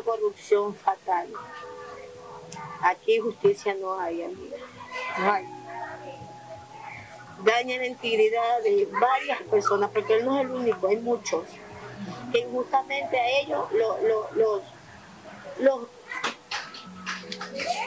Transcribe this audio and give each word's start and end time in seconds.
corrupción 0.00 0.74
fatal. 0.74 1.28
Aquí 2.82 3.18
justicia 3.18 3.74
no 3.74 3.98
hay, 3.98 4.22
amiga. 4.22 4.56
No. 5.18 5.56
Daña 7.44 7.76
la 7.78 7.86
integridad 7.86 8.62
de 8.62 8.88
varias 8.92 9.42
personas, 9.42 9.90
porque 9.90 10.14
él 10.16 10.24
no 10.24 10.36
es 10.36 10.46
el 10.46 10.50
único, 10.52 10.88
hay 10.88 10.96
muchos. 10.96 11.44
Que 12.32 12.40
injustamente 12.40 13.18
a 13.18 13.40
ellos 13.40 13.66
los, 13.72 14.62
los 15.58 15.80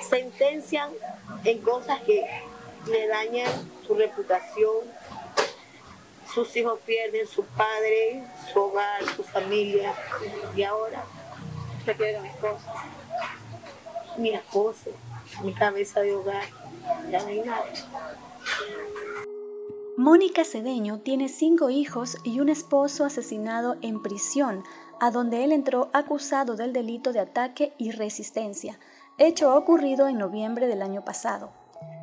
sentencian 0.07 0.91
en 1.43 1.59
cosas 1.61 2.01
que 2.01 2.25
le 2.87 3.07
dañan 3.07 3.49
su 3.85 3.95
reputación, 3.95 4.77
sus 6.33 6.55
hijos 6.55 6.79
pierden 6.85 7.27
su 7.27 7.43
padre, 7.43 8.23
su 8.51 8.59
hogar, 8.59 9.03
su 9.15 9.23
familia, 9.23 9.93
y 10.55 10.63
ahora 10.63 11.03
mi 11.97 12.29
mi 14.17 14.29
esposo, 14.33 14.91
mi 15.43 15.53
cabeza 15.53 16.01
de 16.01 16.13
hogar, 16.13 16.43
ya 17.09 17.23
nada. 17.23 17.65
Mónica 19.97 20.43
Cedeño 20.43 20.99
tiene 20.99 21.29
cinco 21.29 21.69
hijos 21.69 22.17
y 22.23 22.39
un 22.39 22.49
esposo 22.49 23.05
asesinado 23.05 23.77
en 23.81 24.01
prisión, 24.01 24.63
a 24.99 25.11
donde 25.11 25.43
él 25.43 25.51
entró 25.51 25.89
acusado 25.93 26.55
del 26.55 26.73
delito 26.73 27.11
de 27.11 27.21
ataque 27.21 27.73
y 27.77 27.91
resistencia, 27.91 28.79
hecho 29.17 29.55
ocurrido 29.55 30.07
en 30.07 30.17
noviembre 30.17 30.67
del 30.67 30.81
año 30.81 31.03
pasado. 31.03 31.49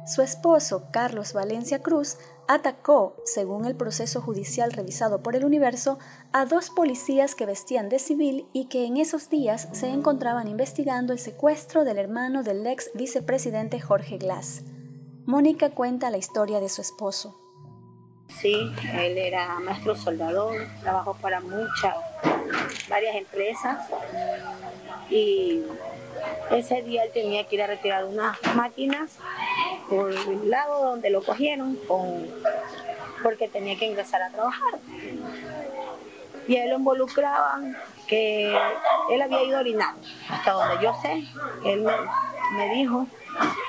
Su 0.06 0.22
esposo, 0.22 0.84
Carlos 0.92 1.32
Valencia 1.32 1.82
Cruz, 1.82 2.16
atacó, 2.46 3.16
según 3.24 3.64
el 3.64 3.74
proceso 3.74 4.20
judicial 4.20 4.70
revisado 4.70 5.20
por 5.20 5.34
el 5.34 5.44
Universo, 5.44 5.98
a 6.32 6.44
dos 6.44 6.70
policías 6.70 7.34
que 7.34 7.44
vestían 7.44 7.88
de 7.88 7.98
civil 7.98 8.46
y 8.52 8.66
que 8.66 8.86
en 8.86 8.98
esos 8.98 9.30
días 9.30 9.68
se 9.72 9.88
encontraban 9.88 10.46
investigando 10.46 11.12
el 11.12 11.18
secuestro 11.18 11.84
del 11.84 11.98
hermano 11.98 12.44
del 12.44 12.64
ex 12.68 12.90
vicepresidente 12.94 13.80
Jorge 13.80 14.18
Glass. 14.18 14.62
Mónica 15.24 15.70
cuenta 15.70 16.10
la 16.10 16.18
historia 16.18 16.60
de 16.60 16.68
su 16.68 16.82
esposo. 16.82 17.36
Sí, 18.28 18.72
él 18.94 19.18
era 19.18 19.58
maestro 19.58 19.96
soldador, 19.96 20.68
trabajó 20.82 21.14
para 21.14 21.40
muchas, 21.40 21.96
varias 22.88 23.16
empresas 23.16 23.88
y 25.10 25.62
ese 26.52 26.82
día 26.82 27.04
él 27.04 27.10
tenía 27.12 27.46
que 27.46 27.56
ir 27.56 27.62
a 27.62 27.66
retirar 27.66 28.04
unas 28.04 28.36
máquinas 28.54 29.18
por 29.88 30.12
el 30.12 30.50
lado 30.50 30.84
donde 30.84 31.10
lo 31.10 31.22
cogieron 31.22 31.78
porque 33.22 33.48
tenía 33.48 33.78
que 33.78 33.86
ingresar 33.86 34.22
a 34.22 34.30
trabajar. 34.30 34.74
Y 36.48 36.56
él 36.56 36.70
lo 36.70 36.76
involucraban 36.76 37.76
que 38.06 38.56
él 39.10 39.22
había 39.22 39.42
ido 39.42 39.56
a 39.56 39.60
orinar, 39.60 39.94
hasta 40.28 40.52
donde 40.52 40.82
yo 40.82 40.94
sé, 41.02 41.24
él 41.64 41.84
me, 42.52 42.68
dijo 42.70 43.06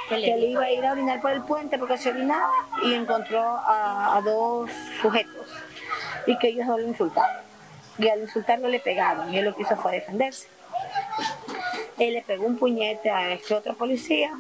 que 0.10 0.32
él 0.32 0.44
iba 0.44 0.64
a 0.64 0.72
ir 0.72 0.86
a 0.86 0.92
orinar 0.92 1.20
por 1.20 1.32
el 1.32 1.42
puente 1.42 1.80
porque 1.80 1.98
se 1.98 2.10
orinaba 2.10 2.52
y 2.84 2.94
encontró 2.94 3.42
a, 3.42 4.22
dos 4.24 4.70
sujetos 5.02 5.48
y 6.28 6.38
que 6.38 6.50
ellos 6.50 6.68
no 6.68 6.78
lo 6.78 6.88
insultaron. 6.88 7.42
Y 7.98 8.08
al 8.10 8.22
insultarlo 8.22 8.68
le 8.68 8.80
pegaron 8.80 9.34
y 9.34 9.40
él 9.40 9.46
lo 9.46 9.56
que 9.56 9.64
hizo 9.64 9.76
fue 9.76 9.94
defenderse. 9.94 10.48
Él 11.98 12.14
le 12.14 12.22
pegó 12.22 12.46
un 12.46 12.58
puñete 12.58 13.10
a 13.10 13.32
este 13.32 13.56
otro 13.56 13.74
policía 13.74 14.32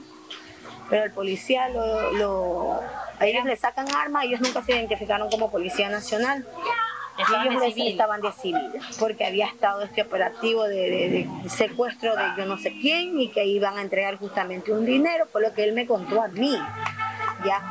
pero 0.89 1.03
el 1.03 1.11
policía 1.11 1.69
lo, 1.69 2.81
ellos 3.19 3.45
le 3.45 3.55
sacan 3.55 3.87
armas, 3.95 4.25
ellos 4.25 4.41
nunca 4.41 4.63
se 4.63 4.73
identificaron 4.73 5.29
como 5.29 5.51
policía 5.51 5.89
nacional. 5.89 6.45
ellos 7.17 7.73
estaban 7.77 8.21
de 8.21 8.31
civil, 8.31 8.71
porque 8.99 9.25
había 9.25 9.47
estado 9.47 9.83
este 9.83 10.01
operativo 10.01 10.63
de, 10.63 11.27
secuestro 11.49 12.15
de 12.15 12.23
yo 12.37 12.45
no 12.45 12.57
sé 12.57 12.73
quién 12.79 13.19
y 13.19 13.29
que 13.29 13.45
iban 13.45 13.77
a 13.77 13.81
entregar 13.81 14.17
justamente 14.17 14.71
un 14.71 14.85
dinero, 14.85 15.25
fue 15.31 15.41
lo 15.41 15.53
que 15.53 15.63
él 15.63 15.73
me 15.73 15.87
contó 15.87 16.21
a 16.21 16.27
mí. 16.27 16.57
¿ya? 17.45 17.61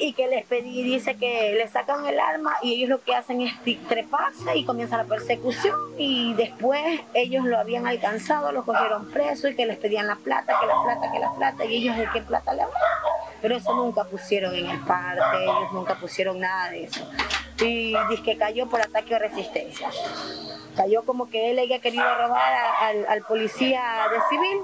Y 0.00 0.12
que 0.12 0.28
les 0.28 0.44
pedí, 0.46 0.82
dice 0.82 1.16
que 1.16 1.54
le 1.54 1.68
sacan 1.68 2.04
el 2.06 2.18
arma 2.18 2.56
y 2.62 2.74
ellos 2.74 2.88
lo 2.88 3.02
que 3.02 3.14
hacen 3.14 3.40
es 3.40 3.54
treparse 3.88 4.56
y 4.56 4.64
comienza 4.64 4.96
la 4.96 5.04
persecución 5.04 5.76
y 5.98 6.34
después 6.34 7.00
ellos 7.14 7.44
lo 7.44 7.58
habían 7.58 7.86
alcanzado, 7.86 8.52
lo 8.52 8.64
cogieron 8.64 9.10
preso 9.10 9.48
y 9.48 9.56
que 9.56 9.66
les 9.66 9.78
pedían 9.78 10.06
la 10.06 10.16
plata, 10.16 10.54
que 10.60 10.66
la 10.66 10.82
plata, 10.82 11.12
que 11.12 11.18
la 11.18 11.32
plata 11.32 11.64
y 11.64 11.76
ellos 11.76 11.96
de 11.96 12.08
qué 12.12 12.20
plata 12.22 12.52
le 12.54 12.62
Pero 13.40 13.56
eso 13.56 13.74
nunca 13.74 14.04
pusieron 14.04 14.54
en 14.54 14.66
el 14.66 14.80
parte, 14.80 15.42
ellos 15.42 15.72
nunca 15.72 15.94
pusieron 15.96 16.40
nada 16.40 16.70
de 16.70 16.84
eso. 16.84 17.08
Y 17.60 17.94
dice 18.10 18.22
que 18.24 18.36
cayó 18.36 18.68
por 18.68 18.80
ataque 18.80 19.14
o 19.14 19.18
resistencia. 19.18 19.88
Cayó 20.76 21.04
como 21.04 21.28
que 21.28 21.50
él 21.50 21.58
había 21.58 21.80
querido 21.80 22.02
robar 22.02 22.52
al, 22.80 23.06
al 23.06 23.22
policía 23.22 23.82
de 24.10 24.18
civil 24.30 24.58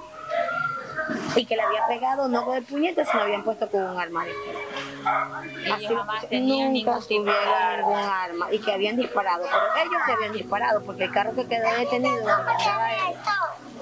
y 1.36 1.44
que 1.44 1.56
le 1.56 1.62
había 1.62 1.86
pegado 1.86 2.28
no 2.28 2.44
con 2.44 2.56
el 2.56 2.64
puñete, 2.64 3.04
sino 3.04 3.22
habían 3.22 3.44
puesto 3.44 3.68
con 3.68 3.82
un 3.82 4.00
arma 4.00 4.24
de 4.24 4.32
fuego. 4.32 4.58
Así, 5.04 5.88
nunca 5.88 6.20
tuvieron 6.30 6.72
ningún 6.72 7.96
arma 7.96 8.52
y 8.52 8.58
que 8.58 8.72
habían 8.72 8.96
disparado, 8.96 9.44
pero 9.44 9.86
ellos 9.86 10.02
que 10.06 10.12
habían 10.12 10.32
disparado, 10.32 10.82
porque 10.82 11.04
el 11.04 11.12
carro 11.12 11.34
que 11.34 11.46
quedó 11.46 11.70
detenido, 11.72 12.26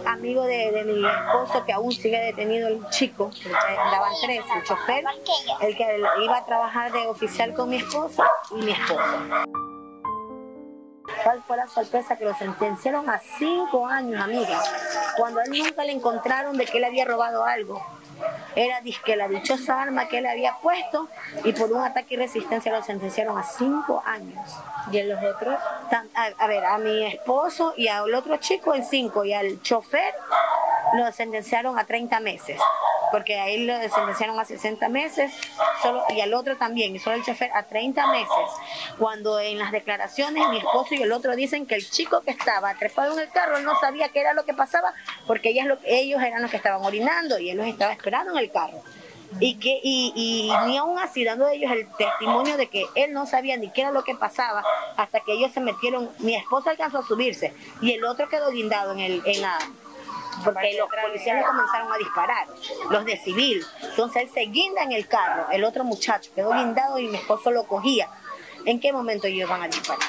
amigo 0.05 0.45
de, 0.45 0.85
mi 0.85 1.07
esposo 1.07 1.65
que 1.65 1.73
aún 1.73 1.93
sigue 1.93 2.19
detenido 2.19 2.69
el 2.69 2.89
chico, 2.91 3.31
daban 3.91 4.13
tres, 4.23 4.45
el 4.55 4.63
chofer, 4.65 5.05
el 5.61 5.77
que 5.77 6.03
iba 6.23 6.37
a 6.37 6.45
trabajar 6.45 6.93
de 6.93 7.07
oficial 7.07 7.55
con 7.55 7.71
mi 7.71 7.77
esposo 7.77 8.25
y 8.51 8.55
mi 8.57 8.73
esposo. 8.73 9.47
¿Cuál 11.23 11.43
fue 11.43 11.57
la 11.57 11.67
sorpresa? 11.67 12.17
Que 12.17 12.25
lo 12.25 12.35
sentenciaron 12.35 13.09
a 13.09 13.19
cinco 13.19 13.87
años, 13.87 14.21
amiga, 14.21 14.63
cuando 15.17 15.41
a 15.41 15.45
él 15.45 15.51
nunca 15.51 15.85
le 15.85 15.93
encontraron 15.93 16.57
de 16.57 16.67
que 16.67 16.79
él 16.79 16.85
había 16.85 17.05
robado 17.05 17.45
algo. 17.45 17.83
Era 18.57 18.81
que 19.05 19.17
la 19.17 19.29
dichosa 19.29 19.83
arma 19.83 20.09
que 20.09 20.19
él 20.19 20.27
había 20.27 20.57
puesto 20.63 21.09
y 21.45 21.53
por 21.53 21.71
un 21.71 21.85
ataque 21.85 22.15
y 22.15 22.17
resistencia 22.17 22.73
lo 22.73 22.83
sentenciaron 22.83 23.39
a 23.39 23.45
cinco 23.45 24.03
años. 24.05 24.51
¿Y 24.91 24.99
en 24.99 25.11
los 25.11 25.23
otros? 25.23 25.57
A, 26.15 26.25
a 26.39 26.47
ver, 26.47 26.65
a 26.65 26.79
mi 26.79 27.05
esposo 27.05 27.75
y 27.77 27.89
al 27.89 28.13
otro 28.15 28.39
chico 28.39 28.75
en 28.75 28.85
cinco 28.85 29.25
y 29.25 29.33
al 29.33 29.61
chofer 29.63 30.15
lo 30.95 31.13
sentenciaron 31.13 31.79
a 31.79 31.85
30 31.85 32.19
meses 32.21 32.61
porque 33.11 33.39
a 33.39 33.49
él 33.49 33.67
lo 33.67 33.75
sentenciaron 33.77 34.39
a 34.39 34.45
60 34.45 34.89
meses 34.89 35.33
solo, 35.83 36.05
y 36.11 36.21
al 36.21 36.35
otro 36.35 36.57
también, 36.57 36.95
y 36.95 36.99
solo 36.99 37.17
el 37.17 37.25
chofer 37.25 37.51
a 37.55 37.65
30 37.65 38.07
meses. 38.09 38.29
Cuando 38.99 39.41
en 39.41 39.59
las 39.59 39.73
declaraciones 39.73 40.49
mi 40.49 40.59
esposo 40.59 40.95
y 40.95 41.03
el 41.03 41.13
otro 41.13 41.37
dicen 41.37 41.67
que 41.67 41.75
el 41.75 41.89
chico 41.89 42.21
que 42.23 42.31
estaba 42.31 42.75
trepado 42.75 43.15
en 43.15 43.21
el 43.21 43.29
carro, 43.31 43.59
no 43.61 43.79
sabía 43.81 44.09
qué 44.09 44.21
era 44.21 44.33
lo 44.33 44.45
que 44.45 44.55
pasaba, 44.55 44.95
porque 45.27 45.51
ellas, 45.51 45.67
ellos 45.85 46.23
eran 46.23 46.43
los 46.43 46.51
que 46.51 46.57
estaban 46.57 46.85
orinando 46.85 47.39
y 47.39 47.51
él 47.51 47.57
los 47.57 47.67
estaba 47.67 47.93
esperando 47.93 48.33
en 48.33 48.39
el 48.39 48.51
carro. 48.51 48.83
Y, 49.41 49.57
que, 49.59 49.81
y, 49.83 50.13
y 50.15 50.53
ni 50.67 50.79
aún 50.79 50.99
así 50.99 51.25
dando 51.25 51.49
ellos 51.49 51.71
el 51.71 51.87
testimonio 51.97 52.57
de 52.57 52.69
que 52.69 52.87
él 52.95 53.13
no 53.13 53.27
sabía 53.27 53.57
ni 53.57 53.71
qué 53.71 53.83
era 53.83 53.91
lo 53.91 54.05
que 54.05 54.15
pasaba 54.15 54.65
hasta 54.97 55.21
que 55.21 55.33
ellos 55.33 55.53
se 55.53 55.61
metieron, 55.61 56.11
mi 56.21 56.37
esposo 56.37 56.71
alcanzó 56.71 56.99
a 56.99 57.03
subirse 57.03 57.53
y 57.83 57.93
el 57.93 58.05
otro 58.05 58.29
quedó 58.29 58.51
guindado 58.51 58.93
en, 58.93 59.01
el, 59.01 59.23
en 59.27 59.43
la 59.43 59.59
porque 60.53 60.77
los 60.77 60.89
policías 60.89 61.37
le 61.37 61.45
comenzaron 61.45 61.93
a 61.93 61.99
disparar, 61.99 62.47
los 62.91 63.05
de 63.05 63.17
civil. 63.17 63.65
Entonces 63.83 64.23
él 64.23 64.31
se 64.31 64.41
guinda 64.47 64.83
en 64.83 64.93
el 64.93 65.07
carro, 65.07 65.47
el 65.51 65.65
otro 65.65 65.85
muchacho 65.85 66.31
quedó 66.35 66.53
guindado 66.53 66.99
y 66.99 67.09
mi 67.09 67.17
esposo 67.17 67.51
lo 67.51 67.65
cogía. 67.65 68.09
¿En 68.65 68.81
qué 68.81 68.93
momento 68.93 69.27
ellos 69.27 69.49
van 69.49 69.63
a 69.63 69.69
disparar? 69.69 70.09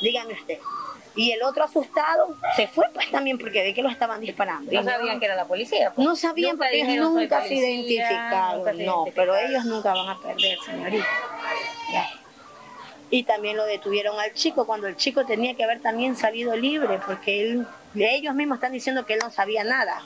Dígame 0.00 0.34
usted. 0.34 0.58
Y 1.16 1.30
el 1.30 1.42
otro 1.44 1.64
asustado 1.64 2.36
se 2.56 2.66
fue 2.66 2.86
pues 2.92 3.08
también 3.10 3.38
porque 3.38 3.62
ve 3.62 3.72
que 3.72 3.82
lo 3.82 3.88
estaban 3.88 4.20
disparando. 4.20 4.70
No 4.72 4.82
sabían 4.82 5.20
que 5.20 5.26
era 5.26 5.36
la 5.36 5.46
policía. 5.46 5.92
Pues. 5.94 6.04
No 6.04 6.16
sabían 6.16 6.56
porque 6.56 6.80
ellos 6.80 7.10
nunca 7.10 7.42
se 7.42 7.54
identificaron. 7.54 8.84
no, 8.84 9.04
pero 9.14 9.36
ellos 9.36 9.64
nunca 9.64 9.94
van 9.94 10.08
a 10.08 10.20
perder, 10.20 10.58
señorita. 10.64 11.06
Y 13.10 13.24
también 13.24 13.56
lo 13.56 13.64
detuvieron 13.64 14.18
al 14.18 14.32
chico 14.34 14.66
cuando 14.66 14.86
el 14.86 14.96
chico 14.96 15.24
tenía 15.24 15.54
que 15.54 15.64
haber 15.64 15.80
también 15.80 16.16
salido 16.16 16.56
libre 16.56 17.00
porque 17.06 17.42
él 17.42 17.66
ellos 18.02 18.34
mismos 18.34 18.56
están 18.56 18.72
diciendo 18.72 19.06
que 19.06 19.14
él 19.14 19.20
no 19.22 19.30
sabía 19.30 19.62
nada. 19.62 20.02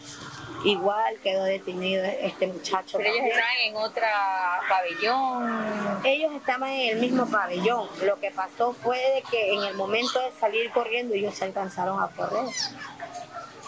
Igual 0.65 1.17
quedó 1.23 1.45
detenido 1.45 2.05
este 2.05 2.49
muchacho. 2.49 2.99
Pero 2.99 3.11
ellos 3.11 3.27
estaban 3.27 3.56
en 3.65 3.77
otra 3.77 4.61
pabellón. 4.69 6.00
Ellos 6.05 6.33
estaban 6.35 6.71
en 6.71 6.91
el 6.91 7.00
mismo 7.00 7.27
pabellón. 7.27 7.89
Lo 8.05 8.19
que 8.19 8.31
pasó 8.33 8.73
fue 8.73 8.99
de 8.99 9.23
que 9.31 9.55
en 9.55 9.62
el 9.62 9.75
momento 9.75 10.21
de 10.21 10.33
salir 10.33 10.71
corriendo 10.73 11.15
ellos 11.15 11.35
se 11.35 11.44
alcanzaron 11.44 12.03
a 12.03 12.09
correr. 12.09 12.53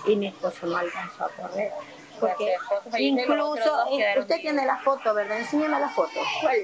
Y 0.07 0.17
mi 0.17 0.29
esposo 0.29 0.67
no 0.67 0.77
alcanzó 0.77 1.25
a 1.25 1.29
correr. 1.29 1.73
Porque 2.21 2.55
incluso, 2.99 3.87
usted 4.19 4.41
tiene 4.41 4.67
la 4.67 4.77
foto, 4.79 5.15
¿verdad? 5.15 5.39
Enséñame 5.39 5.81
la 5.81 5.89
foto. 5.89 6.21
¿Cuál? 6.41 6.59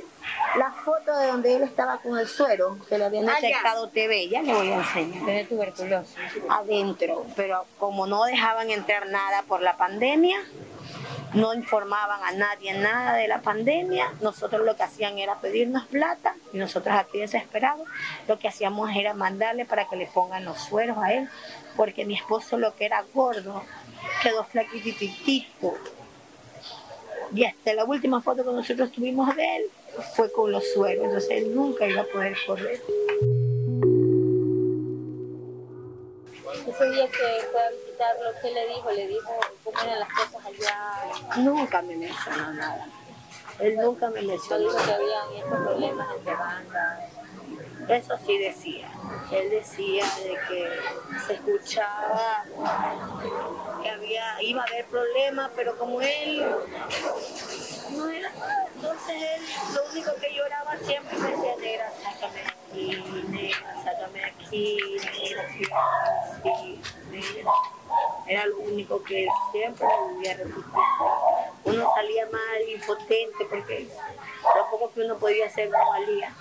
La 0.59 0.71
foto 0.71 1.17
de 1.17 1.29
donde 1.29 1.57
él 1.57 1.63
estaba 1.63 1.99
con 1.99 2.19
el 2.19 2.27
suero, 2.27 2.79
que 2.89 2.99
le 2.99 3.05
habían 3.05 3.29
ah, 3.29 3.35
detectado 3.41 3.89
TV, 3.89 4.29
ya 4.29 4.43
le 4.43 4.55
voy 4.55 4.71
a 4.71 4.77
enseñar. 4.77 5.25
Tiene 5.25 5.45
tuberculosis. 5.45 6.17
Adentro, 6.49 7.27
pero 7.37 7.65
como 7.79 8.07
no 8.07 8.25
dejaban 8.25 8.71
entrar 8.71 9.07
nada 9.09 9.43
por 9.43 9.63
la 9.63 9.77
pandemia, 9.77 10.39
no 11.35 11.53
informaban 11.55 12.23
a 12.25 12.33
nadie 12.33 12.73
nada 12.75 13.15
de 13.15 13.29
la 13.29 13.41
pandemia. 13.41 14.13
Nosotros 14.21 14.65
lo 14.65 14.77
que 14.77 14.85
hacían 14.85 15.19
era 15.19 15.37
pedirnos 15.41 15.87
plata 15.87 16.35
y 16.53 16.59
nosotros 16.59 16.95
aquí 16.97 17.19
desesperados 17.19 17.87
lo 18.27 18.39
que 18.39 18.49
hacíamos 18.49 18.91
era 18.95 19.15
mandarle 19.15 19.65
para 19.65 19.87
que 19.87 19.97
le 19.97 20.07
pongan 20.07 20.45
los 20.45 20.59
sueros 20.59 20.99
a 20.99 21.13
él, 21.13 21.29
porque 21.77 22.05
mi 22.05 22.15
esposo 22.15 22.57
lo 22.57 22.75
que 22.75 22.87
era 22.87 23.05
gordo 23.13 23.63
quedó 24.27 24.45
flaquititito. 24.45 25.75
Y 27.35 27.45
hasta 27.45 27.75
la 27.75 27.85
última 27.85 28.21
foto 28.21 28.45
que 28.45 28.51
nosotros 28.51 28.91
tuvimos 28.93 29.35
de 29.37 29.57
él 29.57 29.65
fue 30.15 30.31
con 30.33 30.53
los 30.53 30.65
sueros, 30.73 31.05
entonces 31.07 31.31
él 31.31 31.55
nunca 31.55 31.87
iba 31.87 32.03
a 32.03 32.07
poder 32.07 32.37
correr. 32.47 32.81
Ese 36.67 36.91
día 36.91 37.07
que 37.09 37.47
fue 37.51 37.63
a 37.63 37.71
visitarlo, 37.71 38.31
¿qué 38.43 38.51
le 38.51 38.67
dijo? 38.69 38.91
¿Le 38.91 39.07
dijo 39.09 39.31
cómo 39.65 39.81
eran 39.81 40.01
las 40.01 40.09
cosas 40.09 40.47
allá? 40.47 41.37
Nunca 41.39 41.83
me 41.83 41.97
mencionó 41.97 42.53
nada. 42.55 42.87
Él 43.61 43.77
nunca 43.77 44.11
me 44.11 44.23
¿No 44.23 44.29
mencionó. 44.29 44.65
dijo 44.65 44.77
que 44.85 44.93
habían 44.93 45.33
estos 45.37 45.59
problemas 45.61 46.09
entre 46.19 46.35
bandas? 46.35 46.99
Eso 47.89 48.15
sí 48.27 48.39
decía. 48.39 48.89
Él 49.33 49.51
decía 49.51 50.05
de 50.23 50.37
que 50.49 50.69
se 51.27 51.35
escuchaba 51.35 52.45
había, 54.07 54.43
iba 54.43 54.63
a 54.63 54.65
haber 54.65 54.87
problemas, 54.87 55.51
pero 55.57 55.77
como 55.77 56.01
él 56.01 56.47
no 57.91 58.09
era 58.09 58.33
entonces 58.75 59.17
él 59.17 59.43
lo 59.75 59.91
único 59.91 60.15
que 60.21 60.35
lloraba 60.35 60.77
siempre 60.79 61.19
me 61.19 61.31
decía, 61.31 61.57
negra, 61.57 61.93
sácame 62.03 62.43
aquí, 62.43 63.05
negra, 63.29 63.83
sácame 63.83 64.25
aquí, 64.25 64.79
negra, 65.23 65.49
negra. 67.11 67.53
Era 68.27 68.47
lo 68.47 68.59
único 68.59 69.03
que 69.03 69.27
siempre 69.53 69.87
me 69.87 70.15
vivía. 70.15 70.47
Uno 71.65 71.95
salía 71.95 72.27
mal, 72.27 72.69
impotente, 72.69 73.45
porque 73.49 73.89
lo 74.55 74.71
poco 74.71 74.93
que 74.93 75.01
uno 75.01 75.17
podía 75.17 75.47
hacer 75.47 75.71
valía 75.71 76.33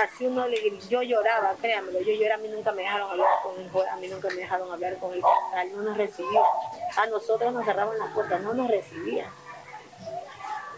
así 0.00 0.26
uno 0.26 0.46
le 0.46 0.78
yo 0.88 1.02
lloraba, 1.02 1.54
créanmelo, 1.60 2.00
yo 2.00 2.12
lloraba, 2.14 2.34
a 2.36 2.38
mí 2.42 2.48
nunca 2.48 2.72
me 2.72 2.82
dejaron 2.82 3.10
hablar 3.10 3.28
con 3.42 3.68
juez, 3.70 3.88
a 3.88 3.96
mí 3.96 4.08
nunca 4.08 4.28
me 4.28 4.34
dejaron 4.36 4.72
hablar 4.72 4.96
con 4.98 5.12
el 5.12 5.16
fiscal, 5.22 5.72
no 5.76 5.82
nos 5.82 5.96
recibía. 5.96 6.42
A 6.96 7.06
nosotros 7.06 7.52
nos 7.52 7.64
cerraban 7.64 7.98
las 7.98 8.10
puertas, 8.12 8.40
no 8.42 8.54
nos 8.54 8.70
recibían. 8.70 9.30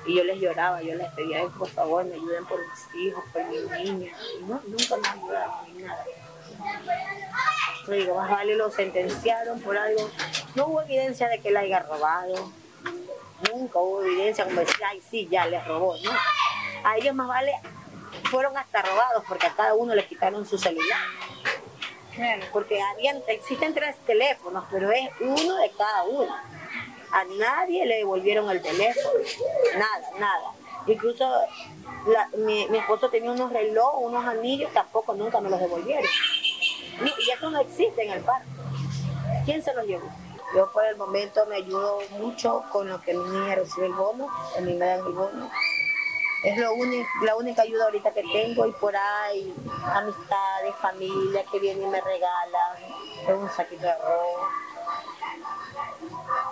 Y 0.07 0.17
yo 0.17 0.25
les 0.25 0.39
lloraba, 0.39 0.83
yo 0.83 0.95
les 0.95 1.11
pedía, 1.13 1.39
"Ay, 1.39 1.49
por 1.59 1.69
favor, 1.69 2.05
me 2.05 2.15
ayuden 2.15 2.45
por 2.47 2.59
mis 2.59 2.95
hijos, 2.95 3.25
por 3.33 3.43
mis 3.45 3.71
niñas. 3.71 4.19
Y 4.39 4.43
no, 4.45 4.61
nunca 4.67 4.97
me 4.97 5.09
ayudaron 5.09 5.55
ni 5.75 5.83
nada. 5.83 6.05
Yo 7.87 7.93
digo, 7.93 8.15
más 8.15 8.31
vale 8.31 8.55
lo 8.57 8.71
sentenciaron 8.71 9.61
por 9.61 9.77
algo. 9.77 10.11
No 10.55 10.67
hubo 10.67 10.83
evidencia 10.83 11.29
de 11.29 11.41
que 11.41 11.49
él 11.49 11.57
haya 11.57 11.81
robado. 11.81 12.51
Nunca 13.51 13.79
hubo 13.79 14.03
evidencia 14.03 14.45
como 14.45 14.61
decir, 14.61 14.83
ay, 14.87 15.01
sí, 15.11 15.29
ya 15.31 15.47
les 15.47 15.67
robó. 15.67 15.97
No. 16.03 16.11
A 16.85 16.97
ellos 16.99 17.15
más 17.15 17.29
vale 17.29 17.53
fueron 18.35 18.57
hasta 18.57 18.83
robados 18.83 19.23
porque 19.29 19.47
a 19.47 19.55
cada 19.55 19.75
uno 19.75 19.95
le 19.95 20.05
quitaron 20.09 20.45
su 20.45 20.59
celular. 20.59 20.99
Porque 22.53 22.83
habían, 22.83 23.23
existen 23.29 23.73
tres 23.75 23.97
teléfonos, 24.07 24.65
pero 24.73 24.91
es 24.91 25.09
uno 25.21 25.57
de 25.57 25.71
cada 25.71 26.03
uno. 26.03 26.35
A 27.13 27.25
nadie 27.39 27.87
le 27.87 27.99
devolvieron 27.99 28.51
el 28.51 28.61
teléfono. 28.61 29.21
Nada, 29.79 30.11
nada. 30.19 30.51
Incluso 30.89 31.25
la- 32.09 32.29
mi, 32.39 32.67
mi 32.69 32.79
esposo 32.79 33.09
tenía 33.09 33.31
unos 33.31 33.53
relojes, 33.53 34.01
unos 34.05 34.25
anillos, 34.27 34.73
tampoco 34.73 35.15
nunca 35.15 35.41
me 35.41 35.49
los 35.49 35.61
devolvieron. 35.61 36.05
Y 36.05 37.31
eso 37.31 37.51
no 37.51 37.61
existe 37.61 38.03
en 38.05 38.11
el 38.15 38.21
parque. 38.23 38.49
¿Quién 39.45 39.63
se 39.63 39.73
los 39.75 39.87
llevó? 39.87 40.09
Yo 40.57 40.73
por 40.73 40.85
el 40.87 40.97
momento 40.97 41.47
me 41.47 41.57
ayudo 41.57 42.01
mucho 42.19 42.65
con 42.73 42.89
lo 42.89 43.01
que 43.01 43.15
mi 43.15 43.29
niña 43.31 43.55
recibe 43.55 43.87
el 43.87 43.93
bono, 43.95 44.29
a 44.57 44.61
mí 44.61 44.75
me 44.75 44.87
dan 44.87 45.07
el 45.07 45.13
bono. 45.13 45.51
Es 46.45 46.59
lo 46.59 46.75
único, 46.75 47.09
la 47.23 47.37
única 47.37 47.63
ayuda 47.63 47.85
ahorita 47.85 48.13
que 48.13 48.23
tengo 48.23 48.67
y 48.67 48.73
por 48.73 48.95
ahí 48.95 49.55
amistades, 49.87 50.75
familia 50.81 51.43
que 51.51 51.59
vienen 51.59 51.85
y 51.85 51.91
me 51.91 52.01
regalan 52.01 52.77
un 53.29 53.49
saquito 53.51 53.83
de 53.83 53.91
arroz, 53.91 54.41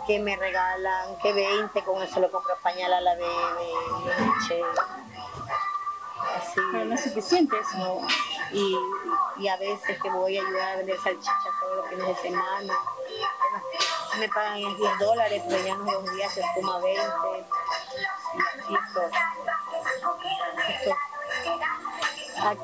que 0.07 0.19
me 0.19 0.37
regalan, 0.37 1.19
que 1.19 1.33
20, 1.33 1.83
con 1.85 2.03
eso 2.03 2.21
le 2.21 2.31
compro 2.31 2.57
pañal 2.63 2.93
a 2.95 3.01
la 3.03 3.15
bebé, 3.15 3.29
leche, 4.07 4.63
así. 6.37 6.61
Pero 6.73 6.85
no 6.87 6.95
es 6.95 7.03
suficiente 7.03 7.57
eso. 7.59 7.77
No, 7.79 8.01
y, 8.53 8.77
y 9.39 9.49
a 9.49 9.57
veces 9.59 10.01
que 10.01 10.11
voy 10.11 10.39
a 10.39 10.41
ayudar 10.41 10.73
a 10.73 10.77
vender 10.77 10.99
salchichas 11.01 11.37
todos 11.61 11.77
los 11.77 11.89
fines 11.89 12.07
de 12.07 12.15
semana. 12.17 12.75
Me 14.19 14.29
pagan 14.29 14.59
en 14.59 14.77
10 14.77 14.99
dólares, 14.99 15.43
pero 15.49 15.63
ya 15.65 15.75
no 15.75 15.85
los 15.85 16.15
días 16.15 16.33
se 16.33 16.43
suma 16.55 16.79
20. 16.79 17.03
Aquí 22.45 22.59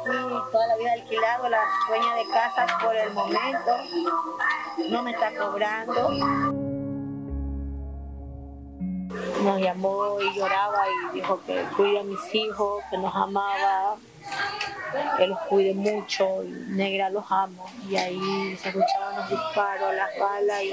toda 0.51 0.67
la 0.67 0.77
vida 0.77 0.93
alquilado, 0.93 1.49
la 1.49 1.61
dueña 1.89 2.15
de 2.17 2.29
casa 2.29 2.67
por 2.83 2.97
el 2.97 3.13
momento 3.13 3.77
no 4.91 5.03
me 5.03 5.13
está 5.13 5.33
cobrando. 5.37 6.11
Nos 9.43 9.61
llamó 9.61 10.21
y 10.21 10.37
lloraba 10.37 10.83
y 10.89 11.15
dijo 11.15 11.41
que 11.47 11.63
cuida 11.77 12.01
a 12.01 12.03
mis 12.03 12.35
hijos, 12.35 12.83
que 12.91 12.99
nos 12.99 13.15
amaba, 13.15 13.97
que 15.17 15.27
los 15.27 15.39
cuide 15.43 15.75
mucho, 15.75 16.43
y 16.43 16.49
negra 16.71 17.09
los 17.11 17.25
amo. 17.31 17.65
Y 17.89 17.97
ahí 17.97 18.57
se 18.57 18.71
escuchaban 18.71 19.17
los 19.17 19.31
disparos, 19.31 19.95
las 19.95 20.11
balas 20.19 20.63
y 20.63 20.71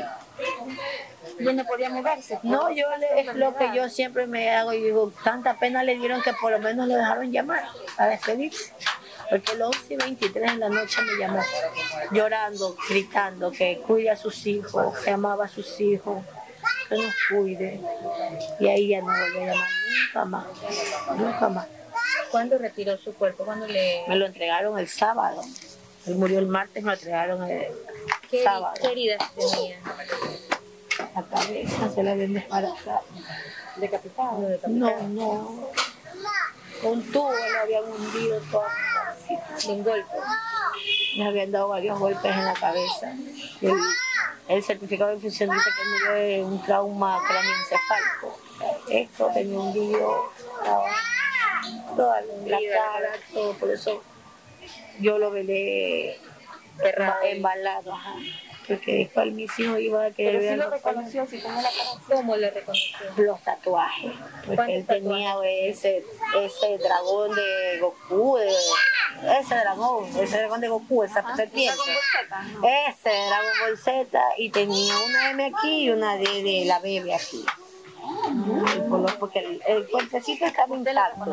Ya 1.44 1.54
no 1.54 1.64
podía 1.66 1.90
moverse. 1.90 2.40
no, 2.44 2.72
yo 2.72 2.88
le, 2.98 3.22
es 3.22 3.36
lo 3.36 3.56
que 3.56 3.72
yo 3.74 3.88
siempre 3.90 4.28
me 4.28 4.50
hago 4.54 4.74
y 4.74 4.82
digo, 4.82 5.12
tanta 5.24 5.58
pena 5.58 5.84
le 5.84 5.96
dieron 5.96 6.22
que 6.22 6.34
por 6.34 6.52
lo 6.52 6.60
menos 6.60 6.88
lo 6.88 6.96
dejaron 6.96 7.32
llamar 7.32 7.64
a 7.98 8.08
despedirse. 8.08 8.74
Porque 9.30 9.52
a 9.52 9.56
las 9.56 9.68
11 9.70 9.94
y 9.94 9.98
23 9.98 10.52
de 10.54 10.58
la 10.58 10.70
noche 10.70 11.02
me 11.02 11.18
llamó 11.18 11.40
llorando, 12.12 12.76
gritando 12.90 13.52
que 13.52 13.80
cuide 13.86 14.12
a 14.12 14.16
sus 14.16 14.46
hijos, 14.46 14.98
que 15.00 15.10
amaba 15.12 15.46
a 15.46 15.48
sus 15.48 15.80
hijos, 15.80 16.24
que 16.90 16.96
nos 16.96 17.14
cuide. 17.30 17.80
Y 18.60 18.68
ahí 18.68 18.90
ya 18.90 19.00
no 19.02 19.08
volvió 19.08 19.42
a 19.42 19.46
llamar 19.46 19.70
nunca 20.14 20.26
más, 20.26 20.46
nunca 21.18 21.50
más. 21.50 21.68
¿Cuándo 22.32 22.58
retiró 22.58 22.98
su 22.98 23.14
cuerpo? 23.14 23.46
¿Cuándo 23.46 23.68
le...? 23.68 24.04
Me 24.08 24.16
lo 24.16 24.26
entregaron 24.26 24.78
el 24.78 24.88
sábado. 24.88 25.42
Él 26.06 26.16
murió 26.16 26.40
el 26.40 26.48
martes, 26.48 26.84
me 26.84 26.92
lo 26.92 26.94
entregaron 26.98 27.44
el 27.50 27.68
¿Qué, 28.30 28.44
sábado. 28.44 28.74
qué 28.80 28.88
heridas 28.92 29.20
tenía? 29.36 29.80
La 31.16 31.24
cabeza 31.24 31.90
se 31.94 32.04
la 32.04 32.12
habían 32.12 32.34
desbaratado. 32.34 33.02
¿Decapitado? 33.78 34.48
No, 34.68 35.02
no. 35.08 35.70
Un 36.84 37.12
tubo 37.12 37.32
le 37.34 37.58
habían 37.60 37.84
hundido 37.86 38.40
todo. 38.52 38.64
De 39.28 39.72
un 39.72 39.84
golpe. 39.84 40.16
Le 41.18 41.26
habían 41.26 41.52
dado 41.52 41.70
varios 41.70 41.98
golpes 42.00 42.32
en 42.32 42.46
la 42.46 42.54
cabeza. 42.54 43.14
El, 43.62 43.74
el 44.50 44.64
certificado 44.64 45.10
de 45.12 45.16
infusión 45.16 45.50
dice 45.50 45.70
que 45.76 45.90
murió 45.90 46.12
de 46.24 46.44
un 46.44 46.62
trauma 46.64 47.20
craneoencefálico. 47.28 48.28
O 48.28 48.88
sea, 48.88 49.00
Esto 49.00 49.32
tenía 49.34 49.60
hundido 49.60 50.32
estaba 50.60 50.86
toda 51.96 52.22
la 52.22 52.58
cara, 52.58 53.12
todo. 53.34 53.54
Por 53.54 53.72
eso 53.72 54.04
yo 55.00 55.18
lo 55.18 55.32
velé 55.32 56.20
embalado. 57.24 57.94
Ajá. 57.94 58.16
Porque 58.68 58.96
después 58.96 59.32
mis 59.32 59.60
hijos 59.60 59.80
iban 59.80 60.06
a 60.08 60.16
querer 60.16 60.40
Pero 60.42 60.56
lo 60.64 60.70
reconoció, 60.72 61.26
si 61.28 61.38
tenía 61.38 61.62
la 61.62 61.70
cara 61.70 61.92
así. 61.92 62.00
¿Cómo 62.10 62.36
le 62.36 62.50
reconoció? 62.50 62.98
los 63.18 63.40
tatuajes. 63.44 64.12
Porque 64.38 64.56
¿Cuántos 64.56 64.76
él 64.76 64.86
tenía 64.88 65.36
ese, 65.44 66.04
ese 66.44 66.78
dragón 66.80 67.36
de 67.36 67.78
Goku, 67.80 68.38
de- 68.38 68.52
ese 69.40 69.56
dragón, 69.56 70.06
ese 70.20 70.38
dragón 70.38 70.62
de 70.62 70.68
Goku, 70.68 71.04
esa 71.04 71.36
serpiente. 71.36 71.80
Ese 72.90 73.10
dragón 73.10 73.52
Ball 73.62 73.78
Z 73.78 74.20
y 74.38 74.50
tenía 74.52 74.94
una 75.08 75.32
M 75.32 75.46
aquí 75.46 75.84
y 75.84 75.90
una 75.90 76.16
D 76.16 76.24
de 76.44 76.64
la 76.66 76.80
bebé 76.80 77.14
aquí. 77.16 77.46
Por 78.90 79.00
lo- 79.00 79.20
Porque 79.20 79.40
el, 79.40 79.62
el 79.68 79.88
cuerpecito 79.90 80.46
estaba 80.46 80.76
intacto. 80.76 81.32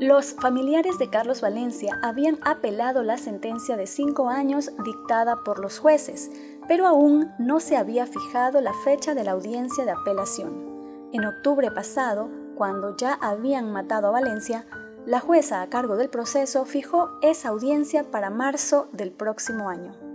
Los 0.00 0.34
familiares 0.34 0.98
de 0.98 1.08
Carlos 1.08 1.40
Valencia 1.40 1.98
habían 2.02 2.38
apelado 2.44 3.02
la 3.02 3.16
sentencia 3.16 3.76
de 3.76 3.86
cinco 3.86 4.28
años 4.28 4.70
dictada 4.84 5.36
por 5.44 5.60
los 5.60 5.78
jueces, 5.78 6.30
pero 6.68 6.86
aún 6.86 7.30
no 7.38 7.60
se 7.60 7.76
había 7.76 8.06
fijado 8.06 8.60
la 8.60 8.72
fecha 8.84 9.14
de 9.14 9.24
la 9.24 9.32
audiencia 9.32 9.84
de 9.84 9.92
apelación. 9.92 11.08
En 11.12 11.24
octubre 11.24 11.70
pasado, 11.70 12.28
cuando 12.54 12.96
ya 12.96 13.14
habían 13.14 13.72
matado 13.72 14.08
a 14.08 14.12
Valencia, 14.12 14.66
la 15.06 15.20
jueza 15.20 15.60
a 15.60 15.68
cargo 15.68 15.96
del 15.96 16.08
proceso 16.08 16.64
fijó 16.64 17.18
esa 17.20 17.50
audiencia 17.50 18.10
para 18.10 18.30
marzo 18.30 18.88
del 18.92 19.12
próximo 19.12 19.68
año. 19.68 20.13